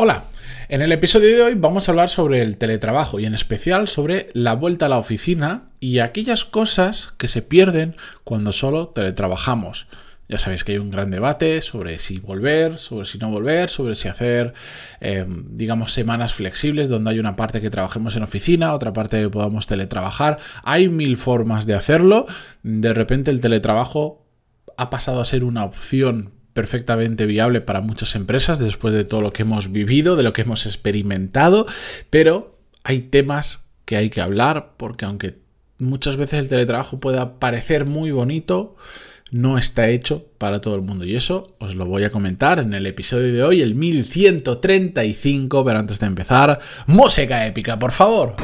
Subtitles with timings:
[0.00, 0.26] Hola,
[0.68, 4.30] en el episodio de hoy vamos a hablar sobre el teletrabajo y en especial sobre
[4.32, 9.88] la vuelta a la oficina y aquellas cosas que se pierden cuando solo teletrabajamos.
[10.28, 13.96] Ya sabéis que hay un gran debate sobre si volver, sobre si no volver, sobre
[13.96, 14.54] si hacer,
[15.00, 19.30] eh, digamos, semanas flexibles donde hay una parte que trabajemos en oficina, otra parte que
[19.30, 20.38] podamos teletrabajar.
[20.62, 22.26] Hay mil formas de hacerlo.
[22.62, 24.24] De repente el teletrabajo
[24.76, 29.32] ha pasado a ser una opción perfectamente viable para muchas empresas después de todo lo
[29.32, 31.68] que hemos vivido, de lo que hemos experimentado,
[32.10, 35.36] pero hay temas que hay que hablar porque aunque
[35.78, 38.74] muchas veces el teletrabajo pueda parecer muy bonito,
[39.30, 41.04] no está hecho para todo el mundo.
[41.04, 45.64] Y eso os lo voy a comentar en el episodio de hoy, el 1135.
[45.64, 48.34] Pero antes de empezar, música épica, por favor.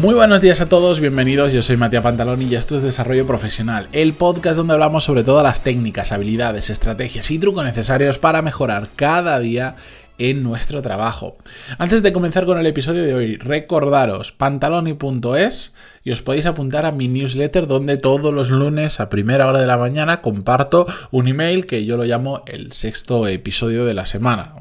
[0.00, 1.52] Muy buenos días a todos, bienvenidos.
[1.52, 5.42] Yo soy Matías Pantalón y esto es Desarrollo Profesional, el podcast donde hablamos sobre todas
[5.42, 9.74] las técnicas, habilidades, estrategias y trucos necesarios para mejorar cada día
[10.16, 11.36] en nuestro trabajo.
[11.78, 15.74] Antes de comenzar con el episodio de hoy, recordaros pantaloni.es
[16.04, 19.66] y os podéis apuntar a mi newsletter donde todos los lunes a primera hora de
[19.66, 24.54] la mañana comparto un email que yo lo llamo el sexto episodio de la semana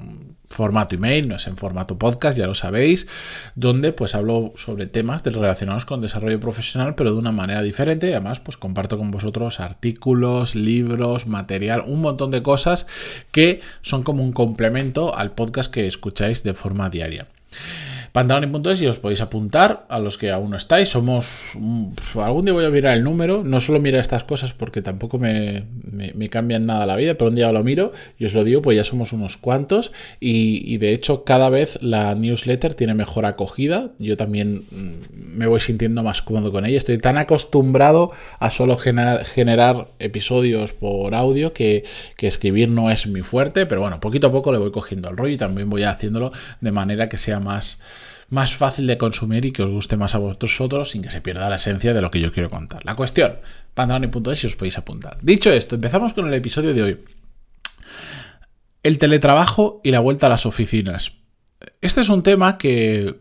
[0.48, 3.08] formato email, no es en formato podcast, ya lo sabéis,
[3.56, 8.12] donde pues hablo sobre temas relacionados con desarrollo profesional, pero de una manera diferente.
[8.12, 12.88] Además, pues comparto con vosotros artículos, libros, material, un montón de cosas
[13.32, 17.28] que son como un complemento al podcast que escucháis de forma diaria.
[18.18, 20.90] Pantaloni.es y os podéis apuntar a los que aún no estáis.
[20.90, 21.52] Somos.
[21.54, 23.44] Mm, algún día voy a mirar el número.
[23.44, 25.66] No solo mira estas cosas porque tampoco me,
[26.32, 28.84] cambian nada la vida, pero un día lo miro y os lo digo, pues ya
[28.84, 29.92] somos unos cuantos.
[30.20, 33.92] Y, de hecho, cada vez la newsletter tiene mejor acogida.
[34.00, 36.78] Yo también mm, me voy sintiendo más cómodo con ella.
[36.78, 41.84] Estoy tan acostumbrado a solo generar, generar episodios por audio que,
[42.16, 45.18] que escribir no es mi fuerte, pero bueno, poquito a poco le voy cogiendo el
[45.18, 47.78] rollo y también voy haciéndolo de manera que sea más
[48.30, 51.50] más fácil de consumir y que os guste más a vosotros sin que se pierda
[51.50, 52.84] la esencia de lo que yo quiero contar.
[52.86, 53.38] La cuestión,
[53.74, 55.18] pantaloni.es si os podéis apuntar.
[55.22, 57.04] Dicho esto, empezamos con el episodio de hoy.
[58.84, 61.14] El teletrabajo y la vuelta a las oficinas.
[61.82, 63.16] Este es un tema que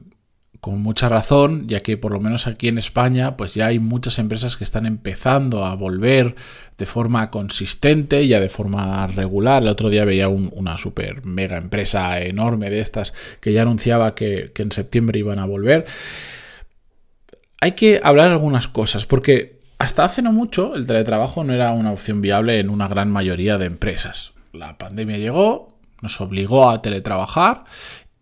[0.66, 4.18] con mucha razón, ya que por lo menos aquí en España, pues ya hay muchas
[4.18, 6.34] empresas que están empezando a volver
[6.76, 9.62] de forma consistente, ya de forma regular.
[9.62, 14.50] El otro día veía una super mega empresa enorme de estas que ya anunciaba que,
[14.56, 15.86] que en septiembre iban a volver.
[17.60, 21.92] Hay que hablar algunas cosas, porque hasta hace no mucho el teletrabajo no era una
[21.92, 24.32] opción viable en una gran mayoría de empresas.
[24.52, 27.62] La pandemia llegó, nos obligó a teletrabajar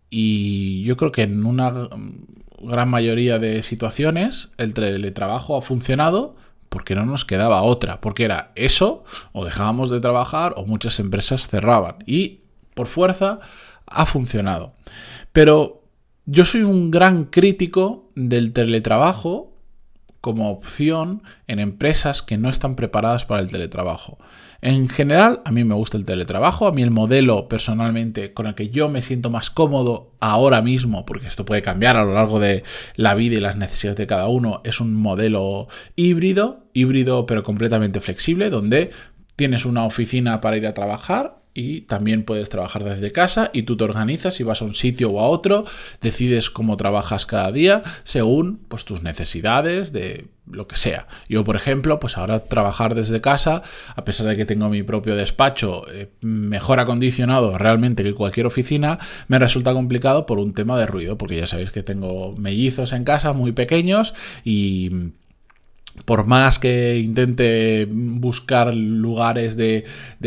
[0.09, 1.89] y yo creo que en una
[2.61, 6.35] gran mayoría de situaciones el teletrabajo ha funcionado
[6.69, 11.47] porque no nos quedaba otra, porque era eso o dejábamos de trabajar o muchas empresas
[11.47, 12.41] cerraban y
[12.73, 13.39] por fuerza
[13.85, 14.73] ha funcionado.
[15.31, 15.83] Pero
[16.25, 19.53] yo soy un gran crítico del teletrabajo
[20.21, 24.17] como opción en empresas que no están preparadas para el teletrabajo.
[24.65, 28.55] En general, a mí me gusta el teletrabajo, a mí el modelo personalmente con el
[28.55, 32.39] que yo me siento más cómodo ahora mismo, porque esto puede cambiar a lo largo
[32.39, 32.63] de
[32.95, 38.01] la vida y las necesidades de cada uno, es un modelo híbrido, híbrido pero completamente
[38.01, 38.89] flexible, donde
[39.35, 43.77] tienes una oficina para ir a trabajar y también puedes trabajar desde casa y tú
[43.77, 45.65] te organizas y vas a un sitio o a otro,
[46.01, 51.07] decides cómo trabajas cada día según pues tus necesidades de lo que sea.
[51.29, 53.63] Yo, por ejemplo, pues ahora trabajar desde casa,
[53.95, 58.99] a pesar de que tengo mi propio despacho eh, mejor acondicionado realmente que cualquier oficina,
[59.29, 63.05] me resulta complicado por un tema de ruido, porque ya sabéis que tengo mellizos en
[63.05, 64.13] casa muy pequeños
[64.43, 65.13] y
[66.03, 69.85] por más que intente buscar lugares de,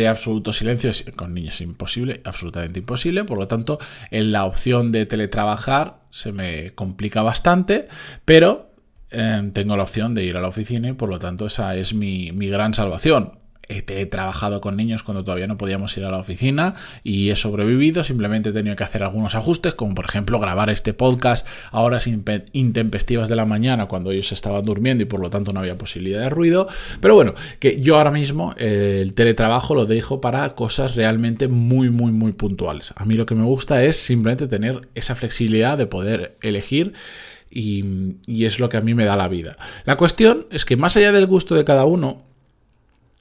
[0.09, 3.25] absoluto silencio, con niños es imposible, absolutamente imposible.
[3.25, 3.79] Por lo tanto,
[4.11, 7.89] en la opción de teletrabajar se me complica bastante,
[8.25, 8.73] pero
[9.11, 11.95] eh, tengo la opción de ir a la oficina y por lo tanto esa es
[11.95, 13.39] mi, mi gran salvación
[13.69, 16.75] he trabajado con niños cuando todavía no podíamos ir a la oficina
[17.05, 20.95] y he sobrevivido, simplemente he tenido que hacer algunos ajustes, como por ejemplo grabar este
[20.95, 25.53] podcast a horas intempestivas de la mañana cuando ellos estaban durmiendo y por lo tanto
[25.53, 26.67] no había posibilidad de ruido.
[27.01, 31.91] Pero bueno, que yo ahora mismo eh, el teletrabajo lo dejo para cosas realmente muy,
[31.91, 32.93] muy, muy puntuales.
[32.97, 36.95] A mí lo que me gusta es simplemente tener esa flexibilidad de poder elegir.
[37.51, 39.57] y, es lo que a mí me da la vida.
[39.85, 42.28] La cuestión es que más allá del gusto de cada uno,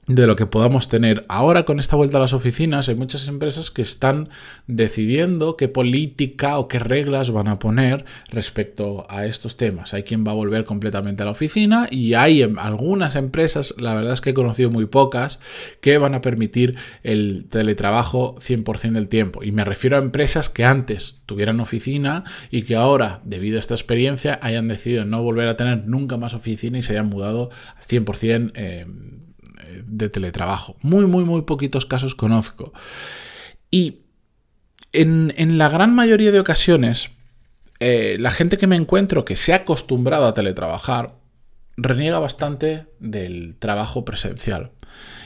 [0.08, 1.24] de lo que podamos tener.
[1.28, 4.30] Ahora con esta vuelta a las oficinas hay muchas empresas que están
[4.66, 9.94] decidiendo qué política o qué reglas van a poner respecto a estos temas.
[9.94, 14.14] Hay quien va a volver completamente a la oficina y hay algunas empresas, la verdad
[14.14, 15.40] es que he conocido muy pocas,
[15.80, 19.44] que van a permitir el teletrabajo 100% del tiempo.
[19.44, 23.74] Y me refiero a empresas que antes tuvieran oficina y que ahora, debido a esta
[23.74, 27.50] experiencia, hayan decidido no volver a tener nunca más oficina y se hayan mudado
[27.86, 28.86] 100% eh,
[29.86, 30.76] de teletrabajo.
[30.82, 32.72] Muy, muy, muy poquitos casos conozco.
[33.70, 34.00] Y
[34.92, 37.10] en, la gran mayoría de ocasiones,
[37.80, 41.16] eh, la gente que me encuentro que se ha acostumbrado a teletrabajar
[41.76, 44.72] reniega bastante del trabajo presencial.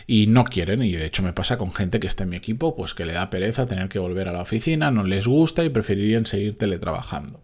[0.07, 2.75] Y no quieren, y de hecho me pasa con gente que está en mi equipo,
[2.77, 5.69] pues que le da pereza tener que volver a la oficina, no les gusta y
[5.69, 7.41] preferirían seguir teletrabajando.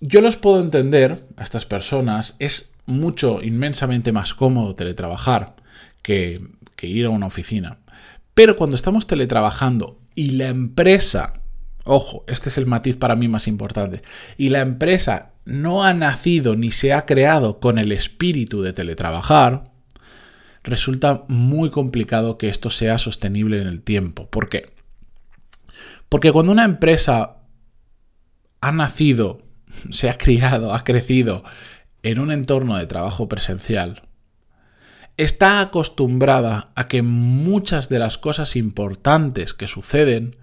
[0.00, 5.54] Yo los puedo entender a estas personas, es mucho, inmensamente más cómodo teletrabajar
[6.02, 6.40] que,
[6.82, 7.78] ir a una oficina.
[8.34, 11.34] Pero cuando estamos teletrabajando y la empresa,
[11.84, 14.02] ojo, este es el matiz para mí más importante,
[14.38, 19.70] y la empresa no ha nacido ni se ha creado con el espíritu de teletrabajar,
[20.62, 24.28] resulta muy complicado que esto sea sostenible en el tiempo.
[24.30, 24.72] ¿Por qué?
[26.08, 27.36] Porque cuando una empresa
[28.60, 29.42] ha nacido,
[29.90, 31.44] se ha criado, ha crecido
[32.02, 34.02] en un entorno de trabajo presencial,
[35.16, 40.36] está acostumbrada a que muchas de las cosas importantes que suceden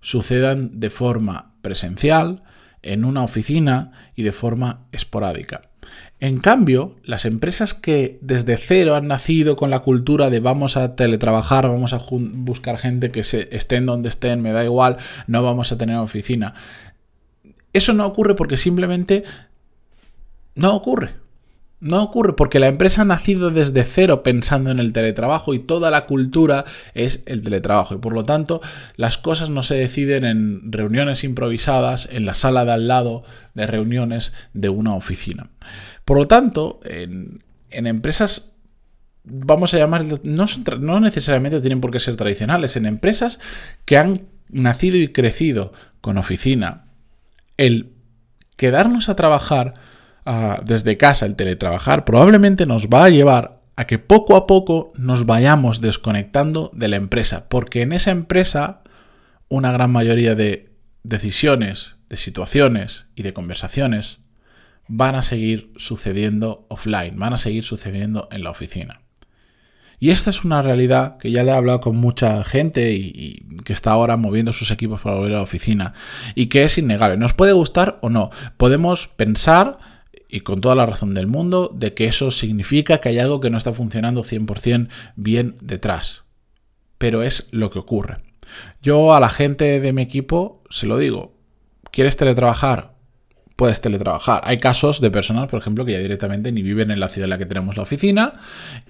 [0.00, 2.42] sucedan de forma presencial,
[2.82, 5.62] en una oficina y de forma esporádica.
[6.18, 10.94] En cambio, las empresas que desde cero han nacido con la cultura de vamos a
[10.94, 15.72] teletrabajar, vamos a buscar gente que se estén donde estén, me da igual, no vamos
[15.72, 16.54] a tener oficina.
[17.72, 19.24] Eso no ocurre porque simplemente
[20.54, 21.22] no ocurre.
[21.82, 25.90] No ocurre porque la empresa ha nacido desde cero pensando en el teletrabajo y toda
[25.90, 26.64] la cultura
[26.94, 27.96] es el teletrabajo.
[27.96, 28.60] Y por lo tanto,
[28.94, 33.66] las cosas no se deciden en reuniones improvisadas en la sala de al lado de
[33.66, 35.50] reuniones de una oficina.
[36.04, 37.40] Por lo tanto, en,
[37.70, 38.52] empresas
[39.24, 40.46] vamos a llamar, no,
[40.78, 43.40] no, necesariamente tienen por qué ser tradicionales, en empresas
[43.84, 44.20] que han
[44.52, 46.84] nacido y crecido con oficina,
[47.56, 47.90] el
[48.56, 49.74] quedarnos a trabajar
[50.64, 55.26] desde casa, el teletrabajar, probablemente nos va a llevar a que poco a poco nos
[55.26, 58.82] vayamos desconectando de la empresa, porque en esa empresa
[59.48, 60.70] una gran mayoría de
[61.02, 64.18] decisiones, de situaciones y de conversaciones
[64.88, 69.00] van a seguir sucediendo offline, van a seguir sucediendo en la oficina.
[69.98, 73.72] Y esta es una realidad que ya le he hablado con mucha gente y, que
[73.72, 75.94] está ahora moviendo sus equipos para volver a la oficina
[76.34, 77.16] y que es innegable.
[77.16, 78.30] Nos puede gustar o no.
[78.56, 79.78] Podemos pensar
[80.32, 83.50] y con toda la razón del mundo, de que eso significa que hay algo que
[83.50, 86.24] no está funcionando 100% bien detrás.
[86.96, 88.22] Pero es lo que ocurre.
[88.80, 91.34] Yo a la gente de mi equipo se lo digo,
[91.90, 92.94] ¿quieres teletrabajar?
[93.62, 94.40] Puedes teletrabajar.
[94.44, 97.30] Hay casos de personas, por ejemplo, que ya directamente ni viven en la ciudad en
[97.30, 98.32] la que tenemos la oficina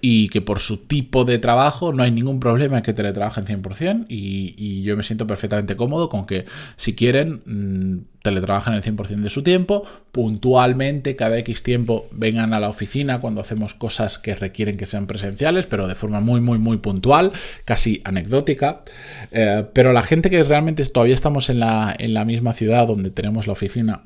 [0.00, 4.06] y que por su tipo de trabajo no hay ningún problema en que teletrabajen 100%
[4.08, 6.46] y, y yo me siento perfectamente cómodo con que
[6.76, 12.60] si quieren mmm, teletrabajan el 100% de su tiempo, puntualmente cada X tiempo vengan a
[12.60, 16.58] la oficina cuando hacemos cosas que requieren que sean presenciales, pero de forma muy, muy,
[16.58, 17.32] muy puntual,
[17.66, 18.84] casi anecdótica.
[19.32, 23.10] Eh, pero la gente que realmente todavía estamos en la, en la misma ciudad donde
[23.10, 24.04] tenemos la oficina,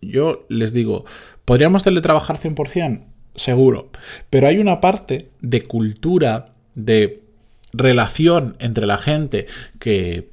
[0.00, 1.04] yo les digo,
[1.44, 3.04] ¿podríamos teletrabajar 100%?
[3.34, 3.90] Seguro.
[4.28, 7.22] Pero hay una parte de cultura, de
[7.72, 9.46] relación entre la gente
[9.78, 10.30] que,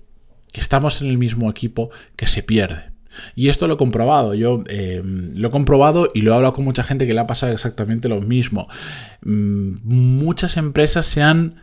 [0.54, 2.90] estamos en el mismo equipo que se pierde.
[3.36, 6.66] Y esto lo he comprobado, yo eh, lo he comprobado y lo he hablado con
[6.66, 8.68] mucha gente que le ha pasado exactamente lo mismo.
[9.22, 11.62] Mm, muchas empresas se han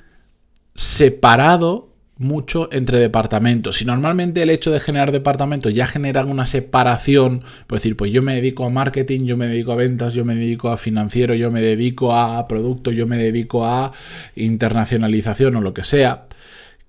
[0.76, 3.82] separado mucho entre departamentos.
[3.82, 8.22] Y normalmente el hecho de generar departamentos ya genera una separación, pues decir, pues yo
[8.22, 11.50] me dedico a marketing, yo me dedico a ventas, yo me dedico a financiero, yo
[11.50, 13.92] me dedico a producto, yo me dedico a
[14.36, 16.26] internacionalización o lo que sea.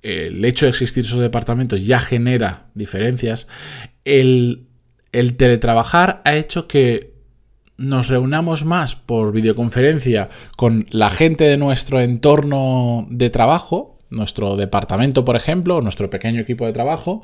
[0.02, 3.48] El hecho de existir esos departamentos ya genera diferencias.
[4.04, 4.68] El,
[5.12, 7.16] el teletrabajar ha hecho que
[7.78, 15.26] nos reunamos más por videoconferencia con la gente de nuestro entorno de trabajo, nuestro departamento,
[15.26, 17.24] por ejemplo, nuestro pequeño equipo de trabajo,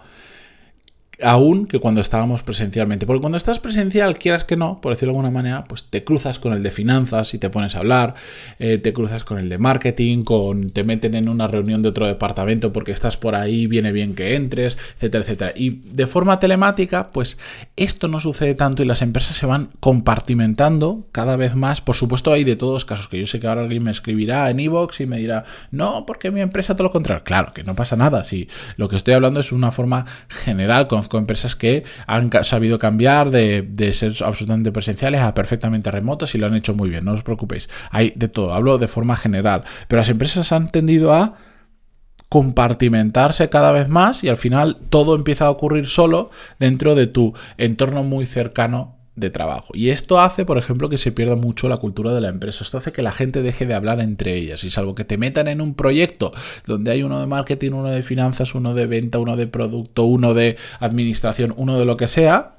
[1.24, 3.06] aún que cuando estábamos presencialmente.
[3.06, 6.40] Porque cuando estás presencial, quieras que no, por decirlo de alguna manera, pues te cruzas
[6.40, 8.16] con el de finanzas y te pones a hablar,
[8.60, 12.08] eh, te cruzas con el de marketing, con te meten en una reunión de otro
[12.08, 15.54] departamento porque estás por ahí, viene bien que entres, etcétera, etcétera.
[15.56, 17.38] Y de forma telemática, pues
[17.76, 21.82] esto no sucede tanto y las empresas se van compartimentando cada vez más.
[21.82, 24.60] Por supuesto, hay de todos casos que yo sé que ahora alguien me escribirá en
[24.60, 27.24] iVoox y me dirá, no, porque mi empresa todo lo contrario.
[27.24, 28.24] Claro, que no pasa nada.
[28.24, 28.48] Si
[28.78, 33.62] lo que estoy hablando es una forma general, conozco empresas que han sabido cambiar de,
[33.62, 37.24] de ser absolutamente presenciales a perfectamente remotos y lo han hecho muy bien, no os
[37.24, 37.70] preocupéis.
[37.92, 39.64] Hay de todo, hablo de forma general.
[39.88, 41.36] Pero las empresas han tendido a
[42.30, 47.34] compartimentarse cada vez más y al final todo empieza a ocurrir solo dentro de tu
[47.58, 49.74] entorno muy cercano de trabajo.
[49.74, 52.64] Y esto hace, por ejemplo, que se pierda mucho la cultura de la empresa.
[52.64, 54.64] Esto hace que la gente deje de hablar entre ellas.
[54.64, 56.32] Y salvo que te metan en un proyecto
[56.66, 60.34] donde hay uno de marketing, uno de finanzas, uno de venta, uno de producto, uno
[60.34, 62.56] de administración, uno de lo que sea,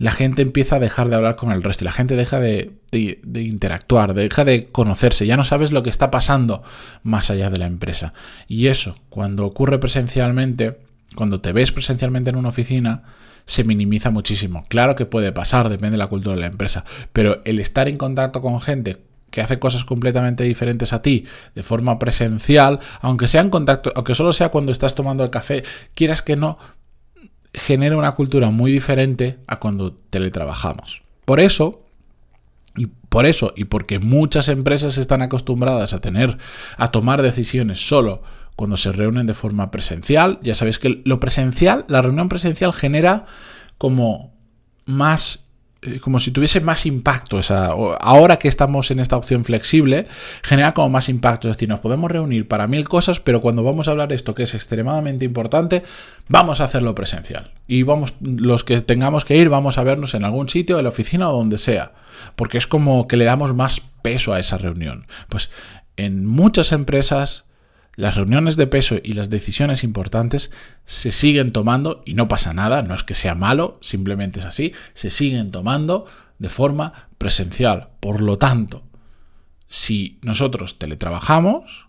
[0.00, 4.14] la gente empieza a dejar de hablar con el resto la gente deja de, interactuar,
[4.14, 6.62] deja de conocerse, ya no sabes lo que está pasando
[7.02, 8.14] más allá de la empresa.
[8.48, 10.78] Y eso, cuando ocurre presencialmente,
[11.14, 13.02] cuando te ves presencialmente en una oficina,
[13.44, 14.64] se minimiza muchísimo.
[14.68, 17.96] Claro que puede pasar, depende de la cultura de la empresa, pero el estar en
[17.96, 18.98] contacto con gente
[19.30, 24.14] que hace cosas completamente diferentes a ti de forma presencial, aunque sea en contacto, aunque
[24.14, 25.62] solo sea cuando estás tomando el café,
[25.94, 26.58] quieras que no,
[27.52, 31.02] genera una cultura muy diferente a cuando teletrabajamos.
[31.24, 31.82] Por eso,
[32.76, 36.38] y por eso, y porque muchas empresas están acostumbradas a tener,
[36.76, 38.22] a tomar decisiones solo
[38.60, 43.24] cuando se reúnen de forma presencial, ya sabéis que lo presencial, la reunión presencial genera
[43.78, 44.34] como
[44.84, 45.46] más
[45.80, 47.38] eh, como si tuviese más impacto.
[47.38, 50.08] Esa, ahora que estamos en esta opción flexible,
[50.42, 51.48] genera como más impacto.
[51.48, 54.42] Es decir, nos podemos reunir para mil cosas, pero cuando vamos a hablar esto que
[54.42, 55.80] es extremadamente importante,
[56.28, 57.52] vamos a hacerlo presencial.
[57.66, 60.90] Y vamos, los que tengamos que ir, vamos a vernos en algún sitio, en la
[60.90, 61.92] oficina o donde sea.
[62.36, 65.06] Porque es como que le damos más peso a esa reunión.
[65.30, 65.50] Pues
[65.96, 67.44] en muchas empresas
[67.96, 70.50] las reuniones de peso y las decisiones importantes
[70.86, 74.72] se siguen tomando y no pasa nada, no es que sea malo, simplemente es así,
[74.94, 76.06] se siguen tomando
[76.38, 77.90] de forma presencial.
[78.00, 78.82] Por lo tanto,
[79.68, 81.88] si nosotros teletrabajamos,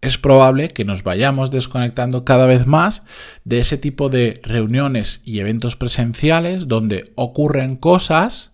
[0.00, 3.02] es probable que nos vayamos desconectando cada vez más
[3.44, 8.52] de ese tipo de reuniones y eventos presenciales donde ocurren cosas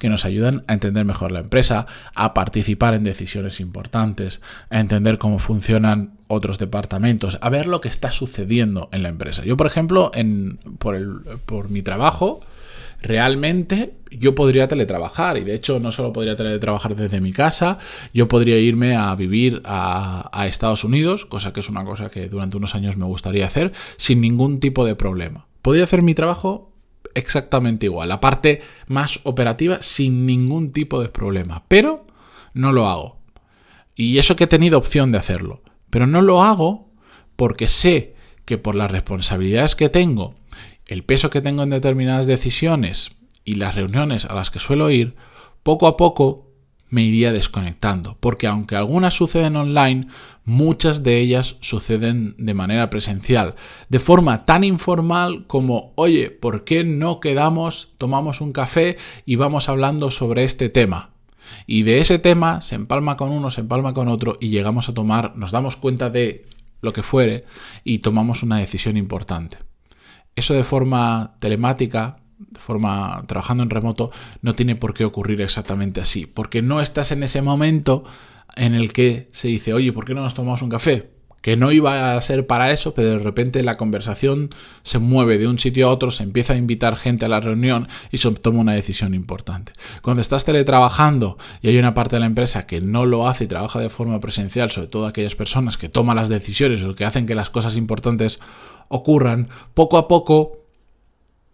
[0.00, 4.40] que nos ayudan a entender mejor la empresa, a participar en decisiones importantes,
[4.70, 9.44] a entender cómo funcionan otros departamentos, a ver lo que está sucediendo en la empresa.
[9.44, 12.40] Yo, por ejemplo, en, por, mi trabajo,
[13.02, 17.78] realmente yo podría teletrabajar y de hecho no solo podría teletrabajar desde mi casa,
[18.14, 22.28] yo podría irme a vivir a, a, Estados Unidos, cosa que es una cosa que
[22.28, 25.46] durante unos años me gustaría hacer, sin ningún tipo de problema.
[25.62, 26.69] Podría hacer mi trabajo
[27.14, 28.08] exactamente igual.
[28.08, 31.64] La parte más operativa sin ningún tipo de problema.
[31.68, 32.06] Pero
[32.54, 33.18] no lo hago.
[33.94, 35.62] Y eso que he tenido opción de hacerlo.
[35.90, 36.90] Pero no lo hago
[37.36, 38.14] porque sé
[38.44, 40.34] que por las responsabilidades que tengo,
[40.86, 43.12] el peso que tengo en determinadas decisiones
[43.44, 45.14] y las reuniones a las que suelo ir,
[45.62, 46.49] poco a poco
[46.90, 50.08] me iría desconectando, porque aunque algunas suceden online,
[50.44, 53.54] muchas de ellas suceden de manera presencial,
[53.88, 59.68] de forma tan informal como, oye, ¿por qué no quedamos, tomamos un café y vamos
[59.68, 61.10] hablando sobre este tema?
[61.66, 64.94] Y de ese tema se empalma con uno, se empalma con otro y llegamos a
[64.94, 66.46] tomar, nos damos cuenta de
[66.80, 67.44] lo que fuere
[67.84, 69.58] y tomamos una decisión importante.
[70.36, 72.16] Eso de forma telemática
[72.48, 77.12] de forma trabajando en remoto no tiene por qué ocurrir exactamente así, porque no estás
[77.12, 78.04] en ese momento
[78.56, 81.10] en el que se dice, oye, ¿por qué no nos tomamos un café?
[81.42, 84.50] Que no iba a ser para eso, pero de repente la conversación
[84.82, 87.88] se mueve de un sitio a otro, se empieza a invitar gente a la reunión
[88.10, 89.72] y se toma una decisión importante.
[90.02, 93.46] Cuando estás teletrabajando y hay una parte de la empresa que no lo hace y
[93.46, 97.24] trabaja de forma presencial, sobre todo aquellas personas que toman las decisiones o que hacen
[97.24, 98.38] que las cosas importantes
[98.88, 100.59] ocurran, poco a poco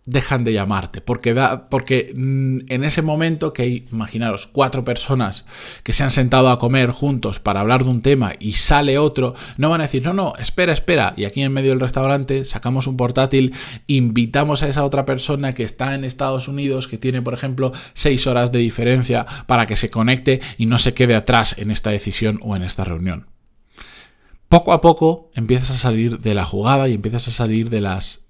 [0.07, 5.45] dejan de llamarte, porque, da, porque mm, en ese momento que hay, imaginaros, cuatro personas
[5.83, 9.35] que se han sentado a comer juntos para hablar de un tema y sale otro,
[9.59, 12.87] no van a decir, no, no, espera, espera, y aquí en medio del restaurante sacamos
[12.87, 13.53] un portátil,
[13.89, 18.27] invitamos a esa otra persona que está en Estados Unidos, que tiene, por ejemplo, seis
[18.29, 22.39] horas de diferencia, para que se conecte y no se quede atrás en esta decisión
[22.43, 23.27] o en esta reunión.
[24.49, 28.27] Poco a poco empiezas a salir de la jugada y empiezas a salir de las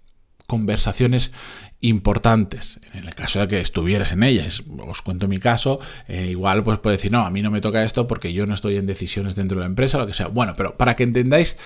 [0.47, 1.33] conversaciones
[1.80, 2.80] importantes.
[2.95, 5.78] En el caso de que estuvieras en ellas, os cuento mi caso,
[6.09, 8.54] eh, igual pues puede decir, no, a mí no me toca esto porque yo no
[8.54, 10.28] estoy en decisiones dentro de la empresa, lo que sea.
[10.28, 11.56] Bueno, pero para que entendáis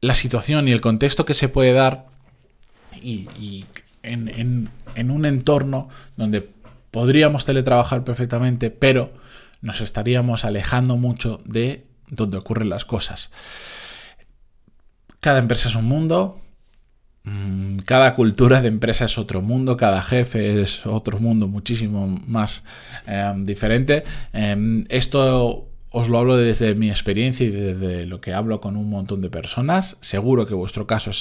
[0.00, 2.06] la situación y el contexto que se puede dar
[3.02, 3.64] y,
[4.02, 4.70] en,
[5.10, 6.48] un entorno donde
[6.90, 9.12] podríamos teletrabajar perfectamente, pero
[9.60, 13.30] nos estaríamos alejando mucho de donde ocurren las cosas.
[15.20, 16.40] Cada empresa es un mundo,
[17.88, 22.62] cada cultura de empresa es otro mundo, cada jefe es otro mundo muchísimo más
[23.06, 24.04] em, diferente.
[24.34, 28.90] Em, esto os lo hablo desde mi experiencia y desde lo que hablo con un
[28.90, 29.96] montón de personas.
[30.02, 31.12] Seguro que vuestro caso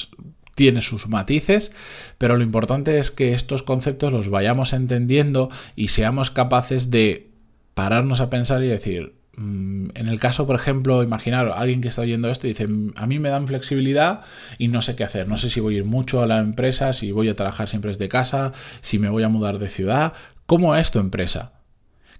[0.56, 1.72] tiene sus matices,
[2.18, 7.30] pero lo importante es que estos conceptos los vayamos entendiendo y seamos capaces de
[7.76, 12.30] pararnos a pensar y decir, en el caso, por ejemplo, imaginar alguien que está oyendo
[12.30, 14.22] esto y dice, a mí me dan flexibilidad
[14.58, 16.92] y no sé qué hacer, no sé si voy a ir mucho a la empresa,
[16.94, 18.52] si voy a trabajar siempre desde casa,
[18.82, 20.14] si me voy a mudar de ciudad,
[20.48, 21.54] ¿cómo es tu empresa?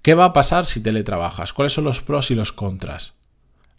[0.04, 1.54] ¿Qué va a pasar si teletrabajas?
[1.54, 3.14] ¿Cuáles son los pros y los contras?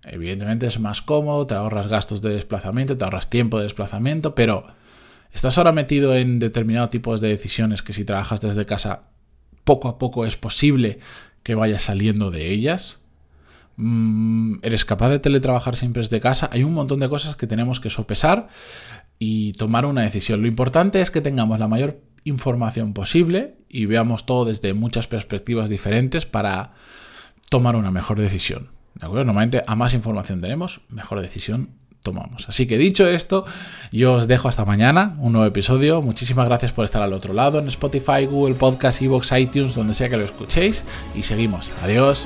[0.02, 4.66] Evidentemente es más cómodo, te ahorras gastos de desplazamiento, te ahorras tiempo de desplazamiento, pero
[5.32, 9.02] ¿estás ahora metido en determinados tipos de decisiones que si trabajas desde casa
[9.62, 10.98] poco a poco es posible
[11.42, 13.00] que vayas saliendo de ellas.
[13.80, 16.50] Mm, ¿Eres capaz de teletrabajar siempre desde casa?
[16.52, 18.48] Hay un montón de cosas que tenemos que sopesar
[19.20, 20.42] y tomar una decisión.
[20.42, 25.68] Lo importante es que tengamos la mayor información posible y veamos todo desde muchas perspectivas
[25.68, 26.72] diferentes para
[27.48, 28.68] tomar una mejor decisión.
[28.94, 29.24] ¿De acuerdo?
[29.26, 31.70] Normalmente a más información tenemos, mejor decisión
[32.02, 32.48] tomamos.
[32.48, 33.44] Así que dicho esto,
[33.92, 36.02] yo os dejo hasta mañana, un nuevo episodio.
[36.02, 40.08] Muchísimas gracias por estar al otro lado en Spotify, Google Podcast, Evox, iTunes, donde sea
[40.08, 40.82] que lo escuchéis.
[41.14, 41.70] Y seguimos.
[41.84, 42.24] Adiós.